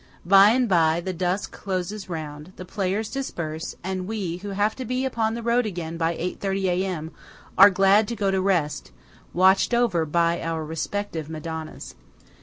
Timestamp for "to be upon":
4.77-5.35